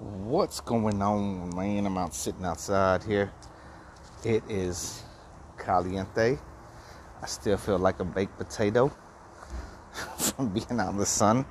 What's 0.00 0.60
going 0.60 1.02
on, 1.02 1.54
man? 1.54 1.84
I'm 1.84 1.98
out 1.98 2.14
sitting 2.14 2.42
outside 2.42 3.04
here. 3.04 3.30
It 4.24 4.42
is 4.48 5.02
caliente. 5.58 6.38
I 7.22 7.26
still 7.26 7.58
feel 7.58 7.78
like 7.78 8.00
a 8.00 8.04
baked 8.06 8.38
potato 8.38 8.90
from 10.16 10.54
being 10.54 10.80
out 10.80 10.92
in 10.92 10.96
the 10.96 11.04
sun. 11.04 11.44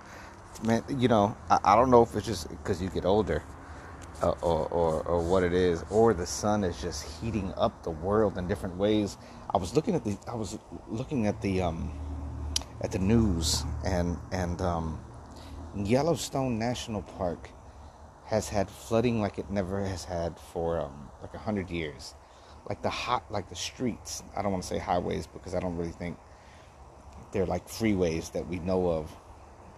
Man, 0.63 0.83
you 0.97 1.07
know, 1.07 1.37
I, 1.47 1.59
I 1.63 1.75
don't 1.75 1.91
know 1.91 2.01
if 2.01 2.15
it's 2.15 2.25
just 2.25 2.49
because 2.49 2.81
you 2.81 2.89
get 2.89 3.05
older 3.05 3.43
uh, 4.23 4.31
or, 4.41 4.65
or, 4.69 5.03
or 5.03 5.21
what 5.21 5.43
it 5.43 5.53
is, 5.53 5.85
or 5.91 6.15
the 6.15 6.25
sun 6.25 6.63
is 6.63 6.81
just 6.81 7.21
heating 7.21 7.53
up 7.55 7.83
the 7.83 7.91
world 7.91 8.39
in 8.39 8.47
different 8.47 8.77
ways. 8.77 9.19
I 9.53 9.59
was 9.59 9.75
looking 9.75 9.93
at 9.93 10.03
the, 10.03 10.17
I 10.27 10.33
was 10.33 10.57
looking 10.87 11.27
at 11.27 11.39
the, 11.43 11.61
um, 11.61 11.91
at 12.81 12.91
the 12.91 12.99
news 12.99 13.63
and, 13.85 14.17
and, 14.31 14.59
um, 14.59 14.99
Yellowstone 15.75 16.57
National 16.57 17.03
Park 17.03 17.51
has 18.29 18.47
had 18.47 18.69
flooding 18.69 19.19
like 19.19 19.39
it 19.39 19.49
never 19.49 19.83
has 19.83 20.03
had 20.03 20.37
for 20.53 20.79
um, 20.79 21.09
like 21.19 21.33
a 21.33 21.39
hundred 21.39 21.71
years. 21.71 22.13
Like 22.67 22.83
the 22.83 22.89
hot, 22.89 23.23
like 23.31 23.49
the 23.49 23.55
streets. 23.55 24.21
I 24.37 24.43
don't 24.43 24.51
want 24.51 24.63
to 24.63 24.69
say 24.69 24.77
highways 24.77 25.25
because 25.25 25.55
I 25.55 25.59
don't 25.59 25.75
really 25.75 25.91
think 25.91 26.15
they're 27.31 27.47
like 27.47 27.67
freeways 27.67 28.31
that 28.33 28.47
we 28.47 28.59
know 28.59 28.87
of. 28.87 29.11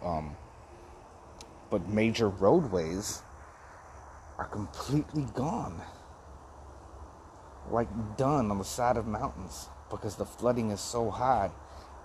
Um, 0.04 0.36
but 1.70 1.88
major 1.88 2.28
roadways 2.28 3.22
are 4.38 4.48
completely 4.48 5.26
gone. 5.34 5.82
Like 7.70 7.88
done 8.18 8.52
on 8.52 8.58
the 8.58 8.66
side 8.66 8.98
of 8.98 9.08
mountains 9.08 9.70
because 9.90 10.18
the 10.18 10.26
flooding 10.26 10.72
is 10.72 10.82
so 10.82 11.10
high. 11.10 11.52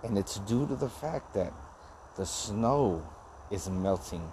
And 0.01 0.17
it's 0.17 0.39
due 0.39 0.65
to 0.67 0.75
the 0.75 0.87
fact 0.87 1.33
that 1.33 1.51
the 2.15 2.25
snow 2.25 3.05
is 3.51 3.69
melting 3.69 4.23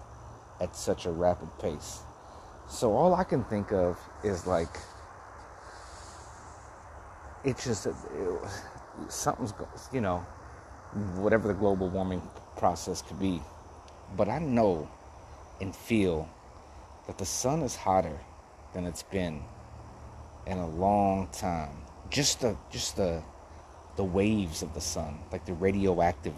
at 0.61 0.77
such 0.77 1.07
a 1.07 1.11
rapid 1.11 1.49
pace. 1.59 2.03
So 2.69 2.93
all 2.95 3.15
I 3.15 3.25
can 3.25 3.45
think 3.45 3.73
of 3.73 3.99
is 4.23 4.47
like 4.47 4.77
it's 7.45 7.65
just 7.65 7.87
it, 7.87 7.95
something's 9.09 9.53
you 9.93 10.01
know 10.01 10.19
whatever 11.17 11.49
the 11.49 11.55
global 11.55 11.89
warming 11.89 12.23
process 12.57 13.03
could 13.03 13.19
be. 13.19 13.43
But 14.17 14.29
I 14.29 14.39
know 14.39 14.89
and 15.61 15.75
feel 15.75 16.29
that 17.07 17.19
the 17.19 17.27
sun 17.27 17.63
is 17.63 17.77
hotter 17.77 18.19
than 18.73 18.87
it's 18.87 19.03
been 19.03 19.43
in 20.47 20.59
a 20.59 20.69
long 20.69 21.29
time. 21.33 21.77
Just 22.11 22.41
the 22.41 22.57
just 22.71 22.97
the 22.97 23.23
the 23.97 24.05
waves 24.05 24.63
of 24.63 24.75
the 24.75 24.81
sun, 24.81 25.19
like 25.31 25.45
the 25.45 25.55
radioactive 25.55 26.35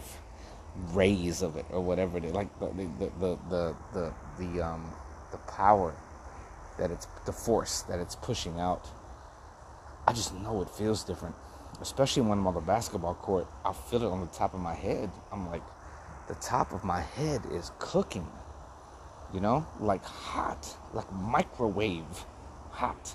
rays 0.93 1.43
of 1.43 1.57
it 1.57 1.65
or 1.71 1.81
whatever 1.81 2.19
it 2.19 2.25
is 2.25 2.33
like 2.33 2.49
the 2.61 2.67
the 2.67 3.11
the 3.21 3.39
the 3.49 3.75
the, 3.95 4.13
the 4.39 4.63
um 4.63 4.93
the 5.31 5.39
power 5.39 5.95
that 6.79 6.91
it's 6.91 7.07
the 7.25 7.33
force 7.33 7.83
that 7.83 7.99
it's 7.99 8.17
pushing 8.17 8.59
out. 8.59 8.87
I 10.07 10.13
just 10.13 10.35
know 10.35 10.63
it 10.63 10.71
feels 10.71 11.05
different 11.05 11.35
especially 11.83 12.23
when 12.23 12.39
i'm 12.39 12.47
on 12.47 12.55
the 12.55 12.61
basketball 12.61 13.15
court 13.17 13.47
i 13.63 13.71
feel 13.71 14.03
it 14.03 14.07
on 14.07 14.21
the 14.21 14.27
top 14.29 14.55
of 14.55 14.61
my 14.61 14.75
head. 14.75 15.11
I'm 15.31 15.47
like 15.51 15.61
the 16.27 16.35
top 16.37 16.73
of 16.73 16.85
my 16.85 17.03
head 17.03 17.43
is 17.53 17.71
cooking 17.79 18.27
you 19.35 19.41
know 19.41 19.67
like 19.81 20.03
hot 20.03 20.75
like 20.95 21.13
microwave 21.13 22.25
hot. 22.71 23.15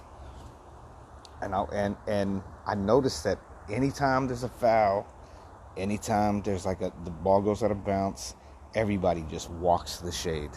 And 1.42 1.56
I, 1.56 1.64
and 1.73 1.96
and 2.08 2.44
i 2.68 2.75
noticed 2.75 3.23
that 3.23 3.40
anytime 3.70 4.28
there's 4.28 4.44
a 4.44 4.50
foul 4.50 5.08
anytime 5.78 6.42
there's 6.42 6.66
like 6.66 6.81
a 6.81 6.92
the 7.06 7.12
ball 7.12 7.42
goes 7.42 7.64
out 7.64 7.72
of 7.72 7.86
bounds, 7.86 8.36
everybody 8.75 9.25
just 9.30 9.50
walks 9.50 9.98
the 9.98 10.12
shade. 10.12 10.52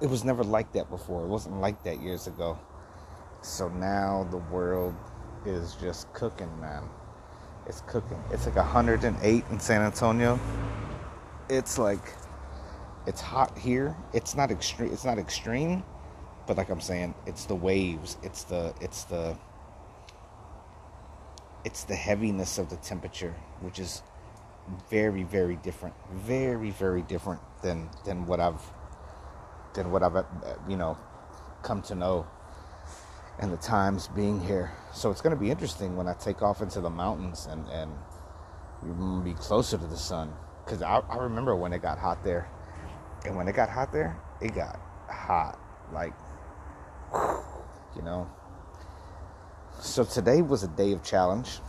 It 0.00 0.08
was 0.10 0.24
never 0.24 0.44
like 0.44 0.72
that 0.72 0.90
before. 0.90 1.24
It 1.24 1.28
wasn't 1.28 1.60
like 1.60 1.82
that 1.84 2.00
years 2.02 2.26
ago. 2.26 2.58
So 3.42 3.68
now 3.68 4.26
the 4.30 4.36
world 4.36 4.94
is 5.46 5.74
just 5.76 6.12
cooking, 6.12 6.50
man. 6.60 6.84
It's 7.66 7.82
cooking. 7.82 8.22
It's 8.30 8.46
like 8.46 8.56
108 8.56 9.44
in 9.50 9.60
San 9.60 9.82
Antonio. 9.82 10.38
It's 11.48 11.78
like 11.78 12.12
it's 13.06 13.20
hot 13.20 13.56
here. 13.56 13.96
It's 14.12 14.34
not 14.34 14.50
extreme. 14.50 14.92
It's 14.92 15.04
not 15.04 15.18
extreme, 15.18 15.82
but 16.46 16.56
like 16.56 16.68
I'm 16.70 16.80
saying, 16.80 17.14
it's 17.26 17.44
the 17.44 17.54
waves. 17.54 18.18
It's 18.22 18.44
the 18.44 18.74
it's 18.80 19.04
the 19.04 19.36
it's 21.64 21.84
the 21.84 21.94
heaviness 21.94 22.58
of 22.58 22.70
the 22.70 22.76
temperature, 22.76 23.34
which 23.60 23.78
is 23.78 24.02
very, 24.90 25.22
very 25.22 25.56
different, 25.56 25.94
very, 26.12 26.70
very 26.70 27.02
different 27.02 27.40
than 27.62 27.88
than 28.04 28.26
what 28.26 28.40
I've 28.40 28.62
than 29.78 29.92
what 29.92 30.02
I've 30.02 30.16
uh, 30.16 30.24
you 30.68 30.76
know 30.76 30.98
come 31.62 31.82
to 31.82 31.94
know 31.94 32.26
and 33.38 33.52
the 33.52 33.56
times 33.56 34.08
being 34.08 34.40
here. 34.40 34.72
So 34.92 35.12
it's 35.12 35.20
going 35.20 35.34
to 35.34 35.40
be 35.40 35.50
interesting 35.50 35.96
when 35.96 36.08
I 36.08 36.14
take 36.14 36.42
off 36.42 36.60
into 36.60 36.80
the 36.80 36.90
mountains 36.90 37.46
and 37.48 37.64
and 37.68 39.24
be 39.24 39.34
closer 39.34 39.78
to 39.78 39.86
the 39.86 39.96
sun 39.96 40.32
because 40.64 40.82
I, 40.82 40.98
I 41.08 41.16
remember 41.18 41.54
when 41.54 41.72
it 41.72 41.80
got 41.80 41.98
hot 41.98 42.22
there, 42.24 42.48
and 43.24 43.36
when 43.36 43.46
it 43.46 43.54
got 43.54 43.68
hot 43.70 43.92
there, 43.92 44.16
it 44.40 44.54
got 44.54 44.80
hot 45.08 45.58
like 45.92 46.12
you 47.96 48.02
know 48.02 48.28
so 49.80 50.02
today 50.02 50.42
was 50.42 50.64
a 50.64 50.68
day 50.68 50.92
of 50.92 51.04
challenge. 51.04 51.60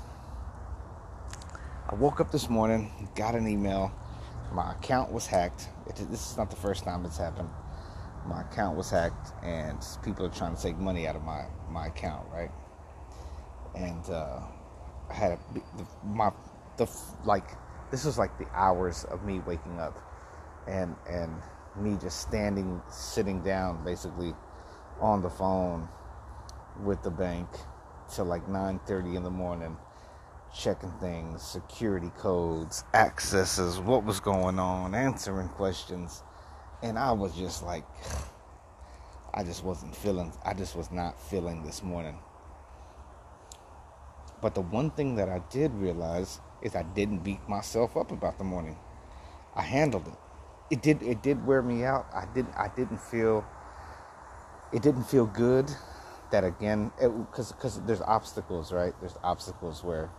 I 1.87 1.95
woke 1.95 2.19
up 2.19 2.31
this 2.31 2.49
morning, 2.49 2.91
got 3.15 3.35
an 3.35 3.47
email. 3.47 3.91
My 4.51 4.71
account 4.71 5.11
was 5.11 5.27
hacked. 5.27 5.69
It, 5.87 5.95
this 6.09 6.31
is 6.31 6.37
not 6.37 6.49
the 6.49 6.55
first 6.55 6.83
time 6.83 7.05
it's 7.05 7.17
happened. 7.17 7.49
My 8.29 8.41
account 8.41 8.77
was 8.77 8.91
hacked, 8.91 9.33
and 9.43 9.83
people 10.03 10.25
are 10.25 10.29
trying 10.29 10.55
to 10.55 10.61
take 10.61 10.77
money 10.77 11.07
out 11.07 11.15
of 11.15 11.23
my, 11.23 11.45
my 11.69 11.87
account, 11.87 12.27
right? 12.31 12.51
And 13.75 14.07
uh, 14.09 14.39
I 15.09 15.13
had 15.13 15.31
a, 15.31 15.39
the, 15.53 15.85
my 16.05 16.31
the 16.77 16.87
like 17.25 17.45
this 17.91 18.05
was 18.05 18.19
like 18.19 18.37
the 18.37 18.47
hours 18.53 19.03
of 19.05 19.25
me 19.25 19.39
waking 19.39 19.79
up, 19.79 19.97
and 20.67 20.95
and 21.09 21.33
me 21.75 21.97
just 21.99 22.21
standing, 22.21 22.81
sitting 22.91 23.41
down, 23.41 23.83
basically 23.83 24.35
on 25.01 25.23
the 25.23 25.29
phone 25.29 25.89
with 26.83 27.01
the 27.01 27.11
bank 27.11 27.47
till 28.13 28.25
like 28.25 28.45
9:30 28.47 29.17
in 29.17 29.23
the 29.23 29.31
morning 29.31 29.75
checking 30.55 30.91
things, 30.93 31.41
security 31.43 32.11
codes, 32.17 32.83
accesses, 32.93 33.79
what 33.79 34.03
was 34.03 34.19
going 34.19 34.59
on, 34.59 34.95
answering 34.95 35.49
questions. 35.49 36.23
And 36.81 36.97
I 36.97 37.11
was 37.11 37.35
just 37.35 37.63
like 37.63 37.85
I 39.33 39.43
just 39.43 39.63
wasn't 39.63 39.95
feeling 39.95 40.33
I 40.43 40.53
just 40.53 40.75
was 40.75 40.91
not 40.91 41.19
feeling 41.29 41.63
this 41.63 41.83
morning. 41.83 42.17
But 44.41 44.55
the 44.55 44.61
one 44.61 44.91
thing 44.91 45.15
that 45.15 45.29
I 45.29 45.39
did 45.49 45.73
realize 45.73 46.39
is 46.61 46.75
I 46.75 46.83
didn't 46.83 47.19
beat 47.19 47.47
myself 47.47 47.97
up 47.97 48.11
about 48.11 48.37
the 48.37 48.43
morning. 48.43 48.77
I 49.55 49.61
handled 49.61 50.07
it. 50.07 50.13
It 50.71 50.81
did 50.81 51.01
it 51.03 51.21
did 51.21 51.45
wear 51.45 51.61
me 51.61 51.83
out. 51.83 52.07
I 52.13 52.25
didn't 52.33 52.53
I 52.55 52.69
didn't 52.75 53.01
feel 53.01 53.45
it 54.71 54.81
didn't 54.81 55.03
feel 55.03 55.25
good 55.25 55.69
that 56.31 56.43
again 56.43 56.91
because 56.99 57.51
because 57.51 57.81
there's 57.83 58.01
obstacles 58.01 58.71
right 58.71 58.93
there's 58.99 59.17
obstacles 59.23 59.83
where 59.83 60.11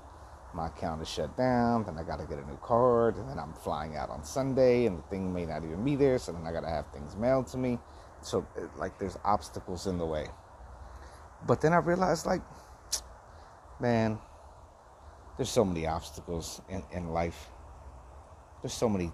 my 0.54 0.66
account 0.66 1.00
is 1.00 1.08
shut 1.08 1.36
down 1.36 1.84
then 1.84 1.96
i 1.98 2.02
got 2.02 2.18
to 2.18 2.26
get 2.26 2.38
a 2.38 2.46
new 2.46 2.56
card 2.58 3.16
and 3.16 3.28
then 3.28 3.38
i'm 3.38 3.52
flying 3.52 3.96
out 3.96 4.10
on 4.10 4.24
sunday 4.24 4.86
and 4.86 4.98
the 4.98 5.02
thing 5.02 5.32
may 5.32 5.46
not 5.46 5.62
even 5.64 5.84
be 5.84 5.96
there 5.96 6.18
so 6.18 6.32
then 6.32 6.46
i 6.46 6.52
got 6.52 6.60
to 6.60 6.68
have 6.68 6.86
things 6.92 7.16
mailed 7.16 7.46
to 7.46 7.56
me. 7.56 7.78
So 8.22 8.46
like 8.76 8.98
there's 8.98 9.16
obstacles 9.24 9.86
in 9.86 9.98
the 9.98 10.06
way. 10.06 10.26
But 11.46 11.60
then 11.60 11.72
i 11.72 11.78
realized 11.78 12.26
like 12.26 12.42
man 13.80 14.18
there's 15.36 15.50
so 15.50 15.64
many 15.64 15.86
obstacles 15.86 16.60
in, 16.68 16.82
in 16.92 17.08
life. 17.08 17.48
There's 18.60 18.74
so 18.74 18.88
many 18.88 19.10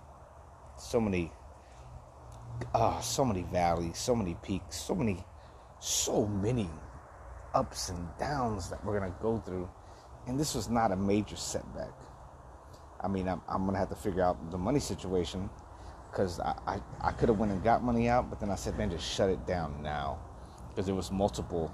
so 0.78 1.00
many 1.00 1.30
uh, 2.74 3.00
so 3.00 3.24
many 3.24 3.42
valleys 3.42 3.98
so 3.98 4.14
many 4.14 4.36
peaks 4.42 4.76
so 4.76 4.94
many 4.94 5.24
so 5.78 6.26
many 6.26 6.68
ups 7.54 7.90
and 7.90 8.08
downs 8.18 8.68
that 8.70 8.84
we're 8.84 8.98
going 8.98 9.10
to 9.10 9.18
go 9.22 9.38
through. 9.38 9.68
And 10.26 10.38
this 10.38 10.54
was 10.54 10.68
not 10.68 10.92
a 10.92 10.96
major 10.96 11.36
setback. 11.36 11.92
I 13.00 13.08
mean, 13.08 13.28
I'm, 13.28 13.40
I'm 13.48 13.70
to 13.70 13.76
have 13.76 13.90
to 13.90 13.94
figure 13.94 14.22
out 14.22 14.50
the 14.50 14.58
money 14.58 14.80
situation 14.80 15.48
because 16.10 16.40
I, 16.40 16.54
I, 16.66 16.80
I 17.00 17.12
could 17.12 17.28
have 17.28 17.38
went 17.38 17.52
and 17.52 17.62
got 17.62 17.84
money 17.84 18.08
out, 18.08 18.30
but 18.30 18.40
then 18.40 18.50
I 18.50 18.54
said, 18.54 18.76
man, 18.76 18.90
just 18.90 19.06
shut 19.08 19.30
it 19.30 19.46
down 19.46 19.82
now. 19.82 20.18
Because 20.68 20.86
there 20.86 20.94
was 20.94 21.10
multiple, 21.10 21.72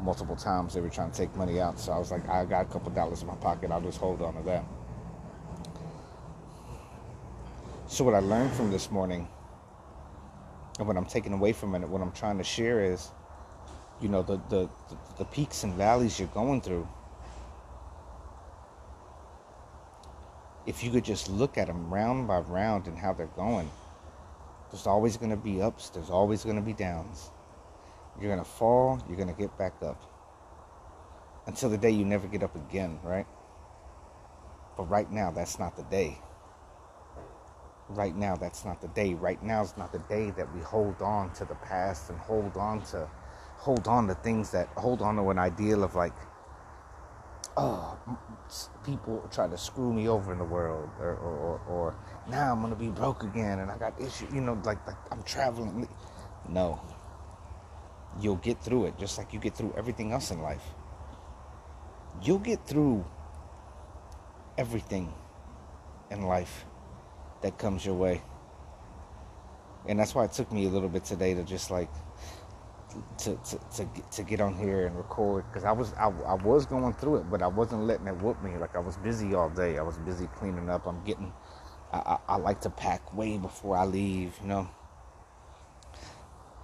multiple 0.00 0.36
times 0.36 0.74
they 0.74 0.80
were 0.80 0.88
trying 0.88 1.10
to 1.10 1.16
take 1.16 1.34
money 1.36 1.60
out. 1.60 1.78
So 1.78 1.92
I 1.92 1.98
was 1.98 2.10
like, 2.10 2.28
I 2.28 2.44
got 2.44 2.62
a 2.62 2.68
couple 2.68 2.90
dollars 2.90 3.22
in 3.22 3.28
my 3.28 3.36
pocket. 3.36 3.70
I'll 3.70 3.80
just 3.80 3.98
hold 3.98 4.22
on 4.22 4.34
to 4.34 4.42
that. 4.42 4.64
So 7.86 8.04
what 8.04 8.14
I 8.14 8.20
learned 8.20 8.52
from 8.52 8.70
this 8.70 8.90
morning 8.90 9.28
and 10.78 10.88
what 10.88 10.96
I'm 10.96 11.04
taking 11.04 11.32
away 11.32 11.52
from 11.52 11.74
it, 11.74 11.86
what 11.86 12.00
I'm 12.00 12.12
trying 12.12 12.38
to 12.38 12.44
share 12.44 12.82
is 12.82 13.10
you 14.00 14.08
know 14.08 14.22
the, 14.22 14.40
the 14.48 14.68
the 15.18 15.24
peaks 15.26 15.62
and 15.62 15.74
valleys 15.74 16.18
you're 16.18 16.28
going 16.28 16.60
through 16.60 16.88
if 20.66 20.84
you 20.84 20.90
could 20.90 21.04
just 21.04 21.28
look 21.30 21.58
at 21.58 21.68
them 21.68 21.92
round 21.92 22.28
by 22.28 22.38
round 22.40 22.86
and 22.86 22.98
how 22.98 23.12
they're 23.12 23.26
going 23.28 23.70
There's 24.70 24.86
always 24.86 25.16
going 25.16 25.30
to 25.30 25.36
be 25.36 25.62
ups, 25.62 25.90
there's 25.90 26.10
always 26.10 26.44
going 26.44 26.56
to 26.56 26.62
be 26.62 26.74
downs. 26.74 27.30
You're 28.20 28.30
going 28.30 28.44
to 28.44 28.50
fall, 28.50 29.02
you're 29.08 29.16
going 29.16 29.34
to 29.34 29.40
get 29.40 29.56
back 29.58 29.74
up. 29.82 30.02
Until 31.46 31.70
the 31.70 31.78
day 31.78 31.90
you 31.90 32.04
never 32.04 32.28
get 32.28 32.42
up 32.42 32.56
again, 32.56 33.00
right? 33.04 33.26
But 34.76 34.84
right 34.90 35.10
now, 35.10 35.30
that's 35.30 35.58
not 35.58 35.76
the 35.76 35.84
day. 35.84 36.18
Right 37.88 38.16
now, 38.16 38.36
that's 38.36 38.64
not 38.64 38.80
the 38.82 38.88
day. 38.88 39.14
Right 39.14 39.42
now 39.42 39.62
is 39.62 39.74
not 39.76 39.92
the 39.92 40.00
day 40.00 40.30
that 40.32 40.54
we 40.54 40.62
hold 40.62 41.02
on 41.02 41.32
to 41.34 41.44
the 41.44 41.56
past 41.56 42.10
and 42.10 42.18
hold 42.18 42.56
on 42.56 42.82
to 42.86 43.08
hold 43.56 43.88
on 43.88 44.08
to 44.08 44.14
things 44.16 44.50
that 44.52 44.68
hold 44.76 45.02
on 45.02 45.16
to 45.16 45.30
an 45.30 45.38
ideal 45.38 45.84
of 45.84 45.94
like 45.94 46.14
oh, 47.56 47.98
people 48.84 49.26
try 49.30 49.48
to 49.48 49.56
screw 49.56 49.92
me 49.92 50.08
over 50.08 50.32
in 50.32 50.38
the 50.38 50.44
world, 50.44 50.88
or, 51.00 51.14
or, 51.16 51.60
or, 51.68 51.96
now 52.28 52.52
I'm 52.52 52.60
gonna 52.60 52.76
be 52.76 52.88
broke 52.88 53.22
again, 53.22 53.58
and 53.60 53.70
I 53.70 53.78
got 53.78 54.00
issues, 54.00 54.32
you 54.32 54.40
know, 54.40 54.60
like, 54.64 54.86
like 54.86 54.96
I'm 55.10 55.22
traveling. 55.22 55.88
No, 56.48 56.80
you'll 58.20 58.36
get 58.36 58.60
through 58.60 58.86
it, 58.86 58.98
just 58.98 59.18
like 59.18 59.32
you 59.32 59.40
get 59.40 59.54
through 59.54 59.74
everything 59.76 60.12
else 60.12 60.30
in 60.30 60.40
life. 60.40 60.64
You'll 62.22 62.38
get 62.38 62.66
through 62.66 63.04
everything 64.58 65.12
in 66.10 66.22
life 66.22 66.64
that 67.42 67.58
comes 67.58 67.84
your 67.84 67.94
way, 67.94 68.22
and 69.88 69.98
that's 69.98 70.14
why 70.14 70.24
it 70.24 70.32
took 70.32 70.52
me 70.52 70.66
a 70.66 70.70
little 70.70 70.88
bit 70.88 71.04
today 71.04 71.34
to 71.34 71.44
just 71.44 71.70
like 71.70 71.90
to, 73.18 73.36
to, 73.36 73.58
to, 73.76 73.88
to 74.12 74.22
get 74.22 74.40
on 74.40 74.54
here 74.54 74.86
and 74.86 74.96
record 74.96 75.44
because 75.48 75.64
I 75.64 75.72
was 75.72 75.92
I, 75.94 76.12
I 76.26 76.34
was 76.34 76.66
going 76.66 76.92
through 76.94 77.16
it, 77.16 77.30
but 77.30 77.42
I 77.42 77.46
wasn't 77.46 77.84
letting 77.84 78.06
it 78.06 78.16
whoop 78.22 78.42
me. 78.42 78.56
Like 78.56 78.76
I 78.76 78.80
was 78.80 78.96
busy 78.98 79.34
all 79.34 79.50
day. 79.50 79.78
I 79.78 79.82
was 79.82 79.98
busy 79.98 80.26
cleaning 80.38 80.68
up. 80.70 80.86
I'm 80.86 81.02
getting. 81.04 81.32
I, 81.92 81.98
I, 81.98 82.18
I 82.34 82.36
like 82.36 82.60
to 82.62 82.70
pack 82.70 83.14
way 83.14 83.38
before 83.38 83.76
I 83.76 83.84
leave, 83.84 84.34
you 84.40 84.48
know. 84.48 84.68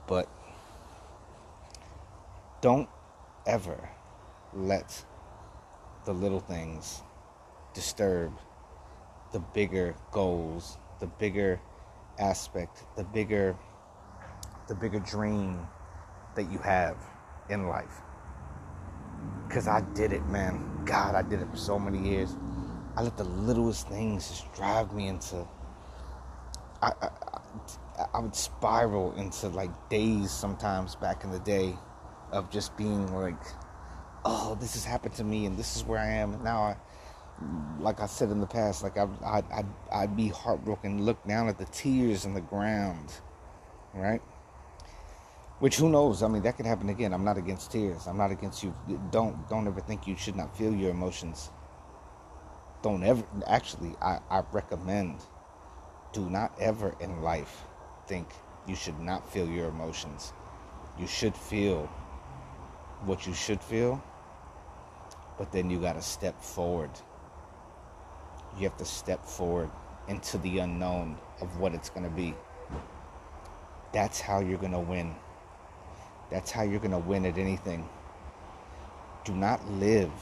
But 0.07 0.29
don't 2.61 2.89
ever 3.47 3.91
let 4.55 5.05
the 6.05 6.13
little 6.13 6.41
things 6.41 7.03
disturb 7.75 8.33
the 9.33 9.41
bigger 9.41 9.95
goals, 10.11 10.79
the 11.01 11.07
bigger 11.07 11.61
aspect, 12.19 12.85
the 12.97 13.05
bigger 13.05 13.57
the 14.69 14.75
bigger 14.75 14.99
dream 15.01 15.67
that 16.39 16.51
you 16.51 16.59
have 16.59 16.97
in 17.51 17.69
life. 17.69 18.01
Because 19.47 19.69
I 19.69 19.83
did 19.95 20.13
it, 20.13 20.25
man. 20.27 20.65
God, 20.85 21.15
I 21.15 21.23
did 21.23 21.41
it 21.43 21.51
for 21.51 21.57
so 21.57 21.79
many 21.79 21.99
years. 21.99 22.37
I 22.97 23.03
let 23.03 23.17
the 23.17 23.25
littlest 23.25 23.89
things 23.89 24.29
just 24.29 24.53
drive 24.55 24.93
me 24.93 25.09
into. 25.09 25.47
I, 26.81 26.93
I, 27.03 27.09
I 28.15 28.19
would 28.21 28.37
spiral 28.37 29.13
into 29.15 29.49
like 29.49 29.71
days 29.89 30.31
sometimes 30.31 30.95
back 30.95 31.25
in 31.25 31.31
the 31.31 31.41
day 31.41 31.75
of 32.31 32.51
just 32.51 32.77
being 32.77 33.13
like, 33.13 33.43
oh, 34.25 34.57
this 34.61 34.75
has 34.75 34.85
happened 34.85 35.15
to 35.15 35.25
me 35.25 35.47
and 35.47 35.57
this 35.57 35.77
is 35.77 35.85
where 35.85 35.99
I 35.99 36.09
am. 36.09 36.35
And 36.35 36.45
now 36.45 36.63
I, 36.63 36.77
like 37.81 38.01
I 38.01 38.07
said 38.07 38.31
in 38.31 38.41
the 38.41 38.47
past, 38.47 38.83
like 38.83 38.97
I, 38.97 39.09
I, 39.25 39.43
I'd, 39.53 39.67
I'd 39.93 40.17
be 40.17 40.29
heartbroken, 40.29 41.05
look 41.05 41.25
down 41.27 41.49
at 41.49 41.59
the 41.59 41.65
tears 41.67 42.25
in 42.25 42.35
the 42.35 42.41
ground, 42.41 43.13
right? 43.95 44.23
Which 45.61 45.77
who 45.77 45.89
knows? 45.89 46.23
I 46.23 46.29
mean, 46.29 46.43
that 46.43 46.57
could 46.57 46.67
happen 46.67 46.89
again. 46.89 47.13
I'm 47.13 47.25
not 47.25 47.37
against 47.37 47.73
tears. 47.73 48.07
I'm 48.07 48.17
not 48.17 48.31
against 48.31 48.63
you. 48.63 48.75
Don't 49.11 49.49
don't 49.49 49.67
ever 49.67 49.81
think 49.81 50.07
you 50.07 50.17
should 50.17 50.37
not 50.37 50.57
feel 50.57 50.73
your 50.73 50.91
emotions. 50.91 51.51
Don't 52.83 53.03
ever. 53.03 53.25
Actually, 53.47 53.97
I, 54.01 54.21
I 54.31 54.43
recommend. 54.53 55.17
Do 56.13 56.31
not 56.31 56.53
ever 56.59 56.97
in 57.01 57.23
life 57.23 57.65
think 58.07 58.29
you 58.67 58.77
should 58.77 58.99
not 59.01 59.31
feel 59.31 59.49
your 59.49 59.69
emotions. 59.69 60.33
You 60.99 61.07
should 61.07 61.37
feel 61.37 61.87
what 63.05 63.27
you 63.27 63.35
should 63.35 63.61
feel, 63.61 64.03
but 65.37 65.53
then 65.53 65.71
you 65.71 65.81
got 65.81 65.95
to 65.95 66.03
step 66.03 66.41
forward. 66.41 66.91
You 68.57 68.65
have 68.69 68.77
to 68.79 68.85
step 68.85 69.25
forward 69.25 69.71
into 70.09 70.39
the 70.39 70.59
unknown 70.59 71.19
of 71.41 71.59
what 71.59 71.75
it's 71.75 71.91
going 71.91 72.05
to 72.05 72.15
be. 72.15 72.35
That's 73.93 74.21
how 74.21 74.41
you're 74.41 74.59
going 74.59 74.73
to 74.73 74.79
win. 74.79 75.15
That's 76.31 76.51
how 76.51 76.63
you're 76.63 76.81
going 76.81 76.91
to 76.91 76.99
win 76.99 77.25
at 77.27 77.39
anything. 77.39 77.89
Do 79.25 79.35
not 79.35 79.67
live 79.73 80.13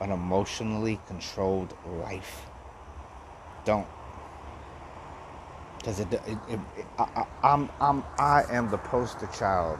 an 0.00 0.10
emotionally 0.10 0.98
controlled 1.06 1.74
life. 2.00 2.46
Don't. 3.64 3.86
Because 5.78 6.00
it, 6.00 6.12
it, 6.12 6.38
it, 6.48 6.60
I, 6.98 7.26
I'm, 7.42 7.68
I'm, 7.80 8.04
I 8.18 8.44
am 8.50 8.70
the 8.70 8.78
poster 8.78 9.28
child 9.38 9.78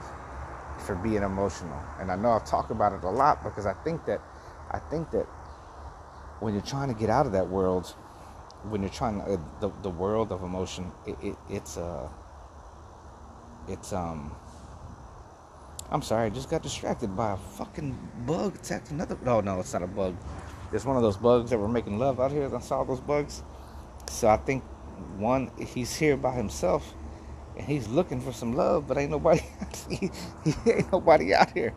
for 0.85 0.95
being 0.95 1.23
emotional. 1.23 1.79
And 1.99 2.11
I 2.11 2.15
know 2.15 2.31
I've 2.31 2.45
talked 2.45 2.71
about 2.71 2.93
it 2.93 3.03
a 3.03 3.09
lot 3.09 3.43
because 3.43 3.65
I 3.65 3.73
think 3.73 4.05
that, 4.05 4.21
I 4.71 4.79
think 4.79 5.11
that 5.11 5.25
when 6.39 6.53
you're 6.53 6.63
trying 6.63 6.93
to 6.93 6.99
get 6.99 7.09
out 7.09 7.25
of 7.25 7.31
that 7.31 7.47
world, 7.47 7.87
when 8.69 8.81
you're 8.81 8.89
trying 8.89 9.19
to, 9.19 9.33
uh, 9.33 9.37
the, 9.59 9.71
the 9.81 9.89
world 9.89 10.31
of 10.31 10.43
emotion, 10.43 10.91
it, 11.05 11.17
it, 11.21 11.35
it's, 11.49 11.77
uh, 11.77 12.09
it's, 13.67 13.93
um, 13.93 14.35
I'm 15.93 16.01
sorry, 16.01 16.25
I 16.25 16.29
just 16.31 16.49
got 16.49 16.63
distracted 16.63 17.15
by 17.15 17.33
a 17.33 17.37
fucking 17.37 17.95
bug 18.25 18.55
attacked 18.55 18.89
another. 18.89 19.15
No, 19.23 19.41
no, 19.41 19.59
it's 19.59 19.73
not 19.73 19.83
a 19.83 19.87
bug. 19.87 20.17
It's 20.71 20.85
one 20.85 20.97
of 20.97 21.03
those 21.03 21.17
bugs 21.17 21.51
that 21.51 21.59
were 21.59 21.67
making 21.67 21.99
love 21.99 22.19
out 22.19 22.31
here. 22.31 22.53
I 22.53 22.59
saw 22.61 22.83
those 22.83 22.99
bugs. 22.99 23.43
So 24.09 24.27
I 24.27 24.37
think 24.37 24.63
one, 25.17 25.51
he's 25.59 25.95
here 25.95 26.17
by 26.17 26.31
himself, 26.31 26.95
and 27.55 27.67
he's 27.67 27.87
looking 27.87 28.19
for 28.19 28.33
some 28.33 28.55
love, 28.55 28.87
but 28.87 28.97
ain't 28.97 29.11
nobody. 29.11 29.41
he 29.89 30.09
ain't 30.65 30.91
nobody 30.91 31.31
out 31.35 31.51
here. 31.51 31.75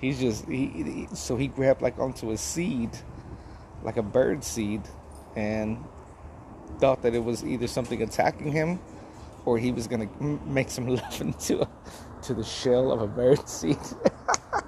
He's 0.00 0.18
just 0.18 0.46
he, 0.46 0.68
he, 0.68 1.08
so 1.12 1.36
he 1.36 1.48
grabbed 1.48 1.82
like 1.82 1.98
onto 1.98 2.30
a 2.30 2.38
seed, 2.38 2.90
like 3.82 3.98
a 3.98 4.02
bird 4.02 4.44
seed, 4.44 4.80
and 5.36 5.84
thought 6.78 7.02
that 7.02 7.14
it 7.14 7.22
was 7.22 7.44
either 7.44 7.66
something 7.66 8.00
attacking 8.00 8.50
him, 8.50 8.80
or 9.44 9.58
he 9.58 9.72
was 9.72 9.86
gonna 9.86 10.08
make 10.46 10.70
some 10.70 10.86
love 10.96 11.20
into 11.20 11.60
a 11.60 11.68
to 12.26 12.34
the 12.34 12.44
shell 12.44 12.90
of 12.90 13.00
a 13.00 13.06
bird 13.06 13.48
seed. 13.48 13.78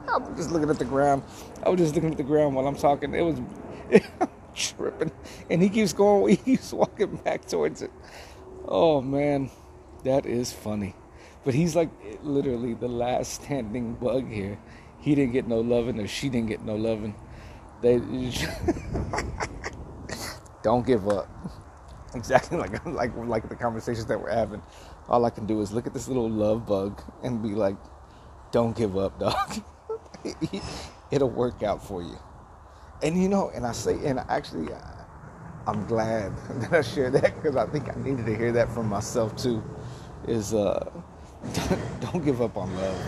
I'm 0.09 0.37
just 0.37 0.51
looking 0.51 0.71
at 0.71 0.79
the 0.79 0.85
ground. 0.85 1.23
I 1.65 1.69
was 1.69 1.81
just 1.81 1.95
looking 1.95 2.13
at 2.13 2.17
the 2.17 2.23
ground 2.23 2.55
while 2.55 2.67
I'm 2.67 2.77
talking. 2.77 3.15
It 3.15 3.23
was 3.23 3.41
tripping, 4.55 5.13
and 5.51 5.63
he 5.63 5.69
keeps 5.69 5.93
going. 5.93 6.37
He 6.37 6.37
keeps 6.37 6.73
walking 6.73 7.17
back 7.17 7.47
towards 7.47 7.83
it. 7.83 7.91
Oh 8.67 9.01
man, 9.01 9.51
that 10.05 10.27
is 10.27 10.53
funny. 10.53 10.95
But 11.45 11.55
he's 11.55 11.75
like 11.75 11.91
literally 12.23 12.75
the 12.75 12.89
last 12.89 13.43
standing 13.43 13.95
bug 13.95 14.31
here. 14.31 14.59
He 15.01 15.15
didn't 15.15 15.33
get 15.33 15.49
no 15.49 15.61
loving, 15.61 16.01
or 16.01 16.07
she 16.07 16.29
didn't 16.29 16.49
get 16.49 16.63
no 16.63 16.77
loving. 16.77 17.15
They 17.83 17.99
don't 20.63 20.87
give 20.87 21.09
up. 21.09 21.29
Exactly 22.15 22.57
like 22.57 22.85
like 22.87 23.15
like 23.17 23.49
the 23.49 23.57
conversations 23.57 24.07
that 24.07 24.21
we're 24.21 24.31
having 24.31 24.63
all 25.09 25.25
I 25.25 25.31
can 25.31 25.47
do 25.47 25.61
is 25.61 25.73
look 25.73 25.87
at 25.87 25.95
this 25.95 26.09
little 26.09 26.29
love 26.29 26.67
bug 26.67 27.01
and 27.23 27.43
be 27.43 27.51
like, 27.51 27.77
don't 28.51 28.77
give 28.77 28.97
up, 28.97 29.19
dog. 29.19 29.63
It'll 31.11 31.31
work 31.31 31.63
out 31.63 31.83
for 31.83 32.03
you. 32.03 32.19
And 33.03 33.21
you 33.21 33.29
know, 33.29 33.51
and 33.55 33.67
I 33.67 33.73
say, 33.73 34.05
and 34.05 34.19
actually, 34.29 34.73
uh, 34.73 34.79
I'm 35.67 35.87
glad 35.87 36.33
that 36.61 36.73
I 36.73 36.83
shared 36.83 37.15
that 37.15 37.35
because 37.37 37.57
I 37.57 37.67
think 37.67 37.89
I 37.89 37.99
needed 38.01 38.27
to 38.27 38.37
hear 38.37 38.53
that 38.53 38.69
from 38.73 38.89
myself 38.89 39.37
too. 39.37 39.63
Is 40.27 40.53
uh, 40.53 40.91
don't 42.01 42.25
give 42.25 42.43
up 42.43 42.57
on 42.57 42.75
love. 42.77 43.01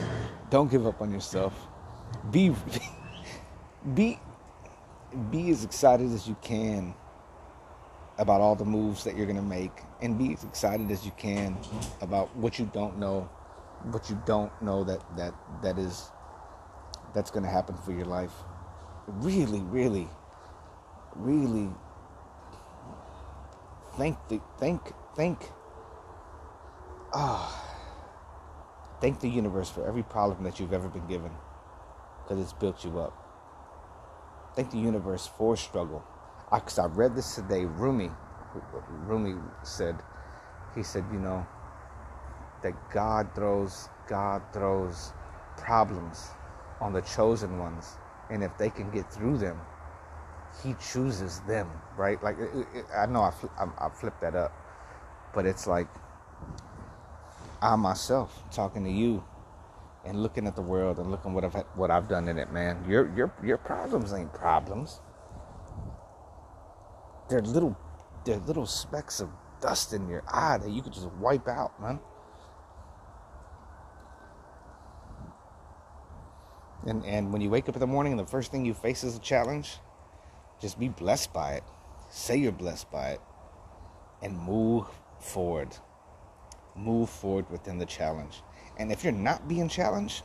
Don't 0.49 0.71
give 0.71 0.87
up 0.87 1.03
on 1.03 1.11
yourself. 1.11 1.55
Be 2.31 2.55
be 3.95 4.19
be 5.31 5.51
as 5.51 5.65
excited 5.65 6.13
as 6.13 6.29
you 6.29 6.37
can 6.41 6.95
about 8.19 8.41
all 8.41 8.55
the 8.55 8.65
moves 8.65 9.05
that 9.05 9.17
you're 9.17 9.27
going 9.27 9.37
to 9.37 9.43
make 9.43 9.73
and 10.03 10.19
be 10.19 10.33
as 10.33 10.45
excited 10.45 10.91
as 10.91 11.05
you 11.05 11.13
can 11.17 11.57
about 12.01 12.35
what 12.37 12.59
you 12.59 12.71
don't 12.73 12.99
know 12.99 13.29
what 13.85 14.11
you 14.11 14.21
don't 14.27 14.53
know 14.61 14.85
that 14.85 15.01
that 15.17 15.35
that 15.63 15.79
is 15.79 16.11
that's 17.15 17.31
going 17.31 17.43
to 17.43 17.51
happen 17.51 17.77
for 17.77 17.93
your 17.93 18.05
life. 18.05 18.33
Really 19.07 19.61
really 19.61 20.09
really 21.17 21.71
thank 23.97 24.17
the 24.29 24.41
thank 24.59 24.93
thank 25.17 25.39
ah 27.13 27.49
oh, 27.49 28.99
thank 29.01 29.21
the 29.21 29.29
universe 29.29 29.71
for 29.71 29.87
every 29.87 30.03
problem 30.03 30.45
that 30.45 30.61
you've 30.61 30.73
ever 30.73 30.89
been 30.89 31.07
given 31.07 31.33
because 32.23 32.43
it's 32.43 32.53
built 32.53 32.85
you 32.85 32.99
up. 32.99 33.17
Thank 34.55 34.71
the 34.71 34.79
universe 34.79 35.27
for 35.27 35.57
struggle 35.57 36.05
because 36.53 36.79
I, 36.79 36.85
I 36.85 36.87
read 36.89 37.17
this 37.17 37.35
today. 37.37 37.67
Rumi, 37.67 38.11
Rumi 39.07 39.37
said, 39.63 39.97
he 40.75 40.83
said, 40.83 41.05
you 41.13 41.19
know, 41.19 41.47
that 42.63 42.75
God 42.91 43.35
throws 43.35 43.89
God 44.09 44.43
throws 44.53 45.13
problems 45.57 46.29
on 46.81 46.93
the 46.93 47.03
chosen 47.03 47.59
ones, 47.59 47.97
and 48.31 48.43
if 48.43 48.57
they 48.59 48.71
can 48.71 48.91
get 48.91 49.13
through 49.13 49.39
them, 49.39 49.61
He 50.63 50.75
chooses 50.93 51.41
them, 51.41 51.69
right? 51.97 52.23
Like 52.23 52.37
I 52.97 53.07
know 53.07 53.23
I, 53.23 53.31
fl- 53.31 53.47
I, 53.59 53.87
I 53.87 53.89
flipped 53.91 54.21
that 54.23 54.35
up, 54.35 54.53
but 55.35 55.47
it's 55.47 55.67
like 55.67 55.89
I 57.63 57.77
myself 57.77 58.43
talking 58.53 58.85
to 58.85 58.91
you 58.91 59.25
and 60.05 60.23
looking 60.23 60.47
at 60.47 60.57
the 60.57 60.63
world 60.63 60.99
and 60.99 61.11
looking 61.11 61.35
what 61.35 61.45
I've 61.45 61.55
what 61.77 61.91
I've 61.91 62.09
done 62.09 62.29
in 62.29 62.39
it, 62.39 62.53
man. 62.53 62.85
Your 62.89 63.15
your 63.17 63.33
your 63.45 63.59
problems 63.59 64.13
ain't 64.13 64.33
problems. 64.33 65.01
They're 67.31 67.41
little 67.41 67.79
they're 68.25 68.39
little 68.39 68.67
specks 68.67 69.21
of 69.21 69.31
dust 69.63 69.93
in 69.93 70.09
your 70.09 70.25
eye 70.29 70.59
that 70.59 70.69
you 70.69 70.83
could 70.83 70.93
just 70.93 71.07
wipe 71.13 71.49
out, 71.49 71.81
man. 71.81 72.01
And 76.87 77.07
and 77.07 77.33
when 77.33 77.41
you 77.41 77.49
wake 77.49 77.69
up 77.69 77.77
in 77.77 77.81
the 77.81 77.87
morning 77.87 78.13
and 78.13 78.21
the 78.21 78.27
first 78.27 78.51
thing 78.51 78.65
you 78.67 78.75
face 78.75 79.05
is 79.05 79.17
a 79.17 79.21
challenge, 79.21 79.79
just 80.61 80.79
be 80.79 80.89
blessed 80.89 81.33
by 81.33 81.53
it. 81.53 81.65
Say 82.11 82.37
you're 82.37 82.53
blessed 82.53 82.91
by 82.91 83.11
it. 83.11 83.21
And 84.23 84.37
move 84.37 84.87
forward. 85.21 85.77
Move 86.75 87.09
forward 87.09 87.49
within 87.51 87.79
the 87.79 87.87
challenge. 87.87 88.43
And 88.77 88.91
if 88.91 89.05
you're 89.05 89.13
not 89.13 89.47
being 89.47 89.69
challenged, 89.69 90.25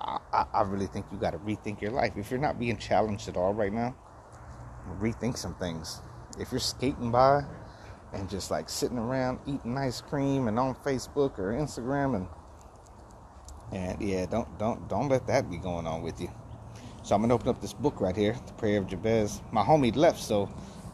I, 0.00 0.46
I 0.52 0.62
really 0.62 0.86
think 0.86 1.06
you 1.12 1.18
got 1.18 1.32
to 1.32 1.38
rethink 1.38 1.80
your 1.80 1.90
life. 1.90 2.16
If 2.16 2.30
you're 2.30 2.40
not 2.40 2.58
being 2.58 2.78
challenged 2.78 3.28
at 3.28 3.36
all 3.36 3.52
right 3.52 3.72
now, 3.72 3.94
rethink 5.00 5.36
some 5.36 5.54
things. 5.54 6.00
If 6.38 6.50
you're 6.50 6.60
skating 6.60 7.10
by 7.10 7.44
and 8.12 8.28
just 8.28 8.50
like 8.50 8.68
sitting 8.68 8.98
around 8.98 9.38
eating 9.46 9.76
ice 9.76 10.00
cream 10.00 10.48
and 10.48 10.58
on 10.58 10.74
Facebook 10.76 11.38
or 11.38 11.52
Instagram 11.52 12.16
and 12.16 12.28
and 13.72 14.00
yeah, 14.00 14.26
don't 14.26 14.58
don't 14.58 14.88
don't 14.88 15.08
let 15.08 15.26
that 15.26 15.50
be 15.50 15.56
going 15.56 15.86
on 15.86 16.02
with 16.02 16.20
you. 16.20 16.30
So 17.02 17.14
I'm 17.14 17.20
gonna 17.22 17.34
open 17.34 17.48
up 17.48 17.60
this 17.60 17.72
book 17.72 18.00
right 18.00 18.16
here, 18.16 18.36
The 18.46 18.52
Prayer 18.54 18.78
of 18.78 18.86
Jabez. 18.86 19.40
My 19.52 19.62
homie 19.62 19.94
left, 19.94 20.22
so 20.22 20.48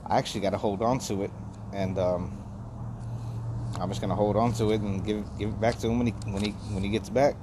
I 0.07 0.19
actually 0.19 0.41
got 0.41 0.51
to 0.51 0.59
hold 0.59 0.83
on 0.83 0.99
to 1.01 1.23
it, 1.23 1.31
and 1.73 1.99
um, 1.99 2.37
I'm 3.79 3.89
just 3.89 4.01
gonna 4.01 4.17
hold 4.17 4.37
on 4.37 4.53
to 4.55 4.73
it 4.73 4.81
and 4.81 5.05
give 5.05 5.25
give 5.39 5.51
it 5.51 5.61
back 5.61 5.79
to 5.79 5.89
him 5.89 5.99
when 5.99 6.09
he 6.09 6.13
when 6.31 6.43
he 6.43 6.51
when 6.73 6.83
he 6.83 6.89
gets 6.89 7.11
back. 7.11 7.37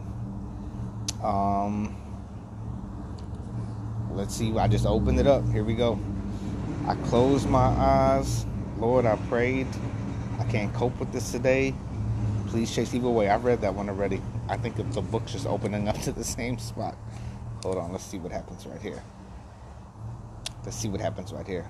Um, 1.24 1.96
let's 4.12 4.36
see. 4.36 4.58
I 4.58 4.68
just 4.68 4.86
opened 4.86 5.20
it 5.20 5.28
up. 5.28 5.48
Here 5.52 5.64
we 5.64 5.76
go. 5.76 6.00
I 6.88 6.96
closed 7.08 7.50
my 7.50 7.60
eyes. 7.60 8.46
Lord, 8.78 9.06
I 9.06 9.18
prayed. 9.28 9.68
I 10.40 10.46
can't 10.46 10.74
cope 10.74 10.98
with 11.02 11.12
this 11.12 11.34
today. 11.34 11.76
Please 12.48 12.74
chase 12.74 12.94
evil 12.94 13.10
away. 13.10 13.28
I've 13.28 13.44
read 13.44 13.60
that 13.60 13.76
one 13.76 13.90
already. 13.90 14.22
I 14.48 14.56
think 14.56 14.78
the 14.78 15.02
book's 15.02 15.34
just 15.34 15.46
opening 15.46 15.90
up 15.90 16.00
to 16.04 16.14
the 16.14 16.24
same 16.24 16.58
spot. 16.58 16.96
Hold 17.64 17.78
on, 17.78 17.92
let's 17.92 18.06
see 18.06 18.20
what 18.20 18.32
happens 18.32 18.66
right 18.66 18.82
here. 18.82 19.04
Let's 20.64 20.78
see 20.78 20.88
what 20.88 21.02
happens 21.02 21.34
right 21.34 21.46
here. 21.46 21.70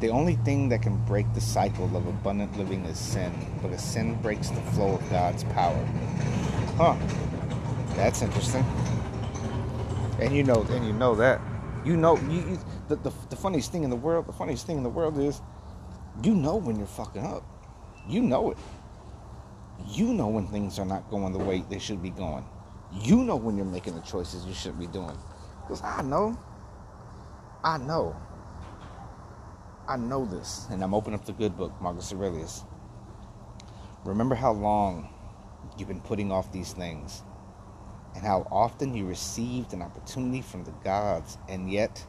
The 0.00 0.10
only 0.10 0.34
thing 0.36 0.68
that 0.68 0.82
can 0.82 1.02
break 1.06 1.32
the 1.32 1.40
cycle 1.40 1.96
of 1.96 2.06
abundant 2.06 2.54
living 2.58 2.84
is 2.84 2.98
sin, 2.98 3.32
because 3.62 3.80
sin 3.80 4.20
breaks 4.20 4.50
the 4.50 4.60
flow 4.72 4.96
of 4.96 5.10
God's 5.10 5.44
power. 5.44 5.84
Huh. 6.76 6.96
That's 7.94 8.20
interesting. 8.20 8.64
And 10.20 10.36
you 10.36 10.42
know, 10.42 10.66
and 10.70 10.86
you 10.86 10.92
know 10.92 11.14
that. 11.14 11.40
You 11.84 11.96
know, 11.96 12.16
you, 12.16 12.40
you 12.40 12.58
the, 12.88 12.96
the, 12.96 13.12
the 13.30 13.36
funniest 13.36 13.72
thing 13.72 13.82
in 13.82 13.90
the 13.90 13.96
world, 13.96 14.26
the 14.26 14.32
funniest 14.32 14.66
thing 14.66 14.76
in 14.76 14.82
the 14.82 14.88
world 14.88 15.18
is, 15.18 15.40
you 16.22 16.34
know 16.34 16.56
when 16.56 16.76
you're 16.76 16.86
fucking 16.86 17.24
up. 17.24 17.44
You 18.08 18.20
know 18.20 18.52
it. 18.52 18.58
You 19.88 20.12
know 20.14 20.28
when 20.28 20.46
things 20.46 20.78
are 20.78 20.84
not 20.84 21.10
going 21.10 21.32
the 21.32 21.38
way 21.38 21.64
they 21.68 21.78
should 21.78 22.02
be 22.02 22.10
going. 22.10 22.44
You 22.92 23.24
know 23.24 23.36
when 23.36 23.56
you're 23.56 23.66
making 23.66 23.94
the 23.94 24.00
choices 24.02 24.44
you 24.44 24.54
shouldn't 24.54 24.80
be 24.80 24.86
doing. 24.86 25.16
Because 25.62 25.82
I 25.82 26.02
know. 26.02 26.38
I 27.64 27.78
know. 27.78 28.16
I 29.88 29.96
know 29.96 30.24
this. 30.24 30.66
And 30.70 30.82
I'm 30.82 30.94
opening 30.94 31.18
up 31.18 31.26
the 31.26 31.32
good 31.32 31.56
book, 31.56 31.72
Marcus 31.80 32.12
Aurelius. 32.12 32.64
Remember 34.04 34.34
how 34.34 34.52
long 34.52 35.08
you've 35.78 35.88
been 35.88 36.00
putting 36.00 36.30
off 36.30 36.52
these 36.52 36.72
things 36.72 37.22
and 38.14 38.24
how 38.24 38.46
often 38.50 38.94
you 38.94 39.06
received 39.06 39.72
an 39.72 39.82
opportunity 39.82 40.42
from 40.42 40.64
the 40.64 40.72
gods 40.84 41.38
and 41.48 41.70
yet 41.70 42.04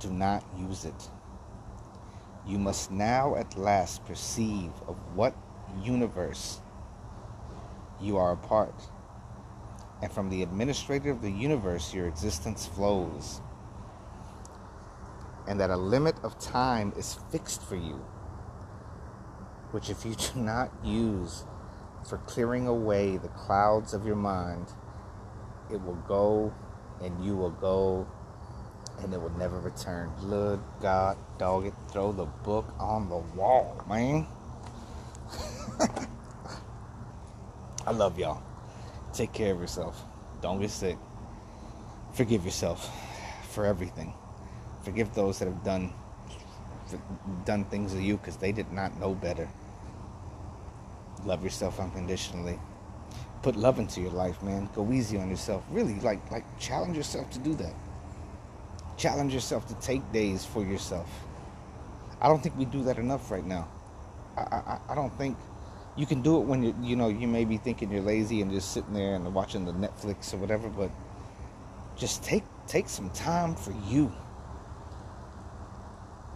do 0.00 0.10
not 0.10 0.44
use 0.58 0.84
it. 0.84 1.10
You 2.46 2.58
must 2.58 2.90
now 2.90 3.36
at 3.36 3.56
last 3.56 4.04
perceive 4.04 4.70
of 4.86 4.96
what 5.14 5.34
universe 5.82 6.60
you 8.00 8.16
are 8.16 8.32
a 8.32 8.36
part. 8.36 8.74
And 10.02 10.12
from 10.12 10.28
the 10.28 10.42
administrator 10.42 11.10
of 11.10 11.22
the 11.22 11.30
universe, 11.30 11.94
your 11.94 12.06
existence 12.06 12.66
flows. 12.66 13.40
And 15.48 15.58
that 15.60 15.70
a 15.70 15.76
limit 15.76 16.16
of 16.22 16.38
time 16.38 16.92
is 16.96 17.18
fixed 17.30 17.62
for 17.62 17.76
you, 17.76 18.04
which, 19.70 19.88
if 19.88 20.04
you 20.04 20.14
do 20.34 20.40
not 20.40 20.70
use 20.84 21.44
for 22.06 22.18
clearing 22.18 22.66
away 22.66 23.16
the 23.16 23.28
clouds 23.28 23.94
of 23.94 24.06
your 24.06 24.16
mind, 24.16 24.66
it 25.70 25.82
will 25.82 26.02
go 26.06 26.52
and 27.02 27.24
you 27.24 27.34
will 27.34 27.50
go 27.50 28.06
and 29.00 29.12
it 29.12 29.20
will 29.20 29.36
never 29.38 29.58
return. 29.60 30.10
Blood, 30.20 30.60
God, 30.80 31.16
dog 31.38 31.66
it, 31.66 31.74
throw 31.90 32.12
the 32.12 32.26
book 32.26 32.72
on 32.78 33.08
the 33.08 33.16
wall, 33.16 33.84
man. 33.88 34.26
I 37.86 37.90
love 37.90 38.18
y'all. 38.18 38.42
Take 39.12 39.32
care 39.32 39.52
of 39.52 39.60
yourself. 39.60 40.02
Don't 40.40 40.60
get 40.60 40.70
sick. 40.70 40.96
Forgive 42.14 42.44
yourself 42.44 42.88
for 43.50 43.66
everything. 43.66 44.14
Forgive 44.84 45.14
those 45.14 45.38
that 45.38 45.46
have 45.46 45.64
done 45.64 45.92
done 47.44 47.64
things 47.64 47.92
to 47.92 48.02
you 48.02 48.16
because 48.18 48.36
they 48.36 48.52
did 48.52 48.70
not 48.72 48.98
know 49.00 49.14
better. 49.14 49.48
Love 51.24 51.42
yourself 51.42 51.80
unconditionally. 51.80 52.58
Put 53.42 53.56
love 53.56 53.78
into 53.78 54.00
your 54.00 54.10
life, 54.10 54.42
man. 54.42 54.68
Go 54.74 54.90
easy 54.92 55.18
on 55.18 55.28
yourself. 55.28 55.64
Really, 55.70 55.98
like 56.00 56.30
like 56.30 56.44
challenge 56.58 56.96
yourself 56.96 57.30
to 57.30 57.38
do 57.38 57.54
that. 57.56 57.74
Challenge 58.96 59.32
yourself 59.32 59.66
to 59.68 59.74
take 59.74 60.12
days 60.12 60.44
for 60.44 60.62
yourself. 60.64 61.08
I 62.20 62.28
don't 62.28 62.42
think 62.42 62.56
we 62.56 62.64
do 62.64 62.82
that 62.84 62.98
enough 62.98 63.30
right 63.30 63.44
now. 63.44 63.68
I, 64.36 64.40
I, 64.40 64.78
I 64.90 64.94
don't 64.94 65.16
think 65.18 65.36
you 65.96 66.06
can 66.06 66.22
do 66.22 66.40
it 66.40 66.44
when 66.46 66.62
you 66.62 66.74
you 66.82 66.96
know 66.96 67.08
you 67.08 67.28
may 67.28 67.44
be 67.44 67.56
thinking 67.56 67.90
you're 67.90 68.02
lazy 68.02 68.40
and 68.40 68.50
just 68.50 68.72
sitting 68.72 68.94
there 68.94 69.14
and 69.14 69.32
watching 69.34 69.64
the 69.64 69.72
Netflix 69.72 70.32
or 70.34 70.38
whatever, 70.38 70.68
but 70.68 70.90
just 71.96 72.22
take 72.24 72.44
take 72.66 72.88
some 72.88 73.10
time 73.10 73.54
for 73.54 73.72
you. 73.88 74.12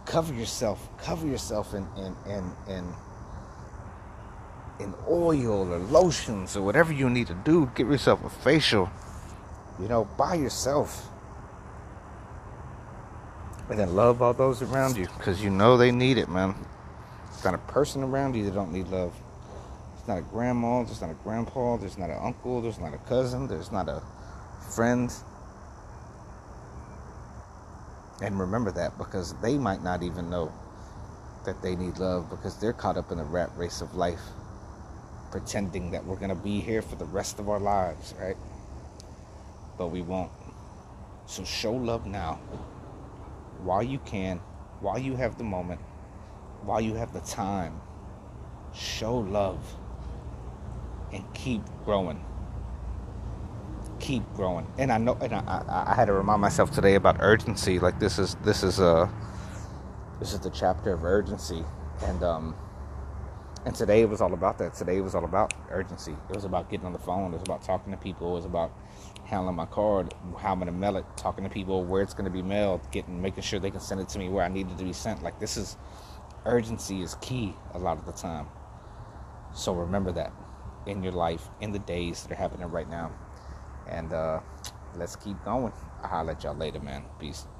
Cover 0.05 0.33
yourself, 0.33 0.89
cover 0.97 1.27
yourself 1.27 1.73
in 1.73 1.87
in 1.97 2.15
in 2.27 2.51
in, 2.67 2.93
in 4.79 4.93
oil 5.09 5.73
or 5.73 5.79
lotions 5.79 6.57
or 6.57 6.63
whatever 6.63 6.93
you 6.93 7.09
need 7.09 7.27
to 7.27 7.33
do. 7.45 7.71
Give 7.75 7.89
yourself 7.89 8.23
a 8.25 8.29
facial, 8.29 8.89
you 9.79 9.87
know, 9.87 10.05
by 10.17 10.35
yourself. 10.35 11.07
And 13.69 13.79
then 13.79 13.95
love 13.95 14.21
all 14.21 14.33
those 14.33 14.61
around 14.61 14.97
you 14.97 15.07
because 15.17 15.43
you 15.43 15.49
know 15.49 15.77
they 15.77 15.91
need 15.91 16.17
it, 16.17 16.29
man. 16.29 16.55
There's 17.31 17.45
not 17.45 17.55
a 17.55 17.71
person 17.71 18.03
around 18.03 18.35
you 18.35 18.45
that 18.45 18.53
don't 18.55 18.73
need 18.73 18.87
love 18.89 19.13
It's 19.97 20.07
not 20.07 20.19
a 20.19 20.23
grandma, 20.23 20.83
there's 20.83 21.01
not 21.01 21.11
a 21.11 21.15
grandpa, 21.23 21.77
there's 21.77 21.97
not 21.97 22.09
an 22.09 22.19
uncle, 22.21 22.61
there's 22.61 22.79
not 22.79 22.93
a 22.93 22.99
cousin, 22.99 23.47
there's 23.47 23.71
not 23.71 23.89
a 23.89 24.01
friend. 24.75 25.13
And 28.21 28.39
remember 28.39 28.71
that 28.73 28.97
because 28.97 29.35
they 29.41 29.57
might 29.57 29.83
not 29.83 30.03
even 30.03 30.29
know 30.29 30.51
that 31.45 31.61
they 31.61 31.75
need 31.75 31.99
love 31.99 32.29
because 32.29 32.59
they're 32.59 32.73
caught 32.73 32.97
up 32.97 33.11
in 33.11 33.19
the 33.19 33.25
rat 33.25 33.51
race 33.57 33.81
of 33.81 33.95
life, 33.95 34.21
pretending 35.31 35.91
that 35.91 36.05
we're 36.05 36.15
going 36.15 36.29
to 36.29 36.35
be 36.35 36.59
here 36.59 36.81
for 36.81 36.95
the 36.95 37.05
rest 37.05 37.39
of 37.39 37.49
our 37.49 37.59
lives, 37.59 38.13
right? 38.19 38.37
But 39.77 39.87
we 39.87 40.01
won't. 40.01 40.31
So 41.25 41.43
show 41.43 41.73
love 41.73 42.05
now 42.05 42.39
while 43.63 43.83
you 43.83 43.99
can, 43.99 44.39
while 44.79 44.97
you 44.97 45.15
have 45.15 45.37
the 45.37 45.43
moment, 45.43 45.81
while 46.63 46.81
you 46.81 46.95
have 46.95 47.13
the 47.13 47.21
time. 47.21 47.79
Show 48.73 49.17
love 49.17 49.75
and 51.11 51.23
keep 51.33 51.61
growing. 51.85 52.23
Keep 53.99 54.23
growing. 54.33 54.67
And 54.77 54.91
I 54.91 54.97
know, 54.97 55.17
and 55.21 55.33
I, 55.33 55.85
I, 55.87 55.95
had 55.95 56.05
to 56.05 56.13
remind 56.13 56.41
myself 56.41 56.71
today 56.71 56.95
about 56.95 57.17
urgency. 57.19 57.79
Like 57.79 57.99
this 57.99 58.19
is 58.19 58.35
this 58.45 58.63
is 58.63 58.79
a 58.79 59.09
this 60.19 60.33
is 60.33 60.39
the 60.39 60.51
chapter 60.51 60.93
of 60.93 61.03
urgency, 61.03 61.63
and 62.03 62.23
um, 62.23 62.55
and 63.65 63.75
today 63.75 64.01
it 64.01 64.09
was 64.09 64.21
all 64.21 64.33
about 64.33 64.57
that. 64.59 64.73
Today 64.73 64.97
it 64.97 65.01
was 65.01 65.15
all 65.15 65.25
about 65.25 65.53
urgency. 65.69 66.15
It 66.29 66.35
was 66.35 66.45
about 66.45 66.69
getting 66.69 66.85
on 66.85 66.93
the 66.93 66.99
phone. 66.99 67.33
It 67.33 67.37
was 67.37 67.43
about 67.43 67.63
talking 67.63 67.91
to 67.91 67.97
people. 67.97 68.31
It 68.31 68.35
was 68.35 68.45
about 68.45 68.71
handling 69.25 69.55
my 69.55 69.65
card, 69.65 70.13
how 70.39 70.53
I'm 70.53 70.59
gonna 70.59 70.71
mail 70.71 70.97
it, 70.97 71.05
talking 71.17 71.43
to 71.43 71.49
people, 71.49 71.83
where 71.83 72.01
it's 72.01 72.13
gonna 72.13 72.29
be 72.29 72.41
mailed, 72.41 72.81
getting 72.91 73.21
making 73.21 73.43
sure 73.43 73.59
they 73.59 73.71
can 73.71 73.81
send 73.81 74.01
it 74.01 74.09
to 74.09 74.19
me 74.19 74.29
where 74.29 74.43
I 74.45 74.47
needed 74.47 74.77
to 74.77 74.83
be 74.83 74.93
sent. 74.93 75.23
Like 75.23 75.39
this 75.39 75.57
is 75.57 75.77
urgency 76.45 77.01
is 77.01 77.15
key 77.15 77.53
a 77.73 77.79
lot 77.79 77.97
of 77.97 78.05
the 78.05 78.13
time. 78.13 78.47
So 79.53 79.73
remember 79.73 80.11
that 80.13 80.31
in 80.85 81.03
your 81.03 81.13
life 81.13 81.49
in 81.61 81.71
the 81.71 81.79
days 81.79 82.23
that 82.23 82.31
are 82.31 82.35
happening 82.35 82.69
right 82.69 82.89
now. 82.89 83.11
And 83.89 84.13
uh, 84.13 84.39
let's 84.95 85.15
keep 85.15 85.43
going. 85.43 85.73
I'll 86.01 86.09
holler 86.09 86.31
at 86.31 86.43
y'all 86.43 86.55
later, 86.55 86.79
man. 86.79 87.03
Peace. 87.19 87.45